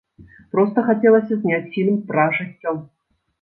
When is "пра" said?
2.09-2.27